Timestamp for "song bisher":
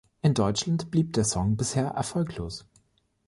1.23-1.89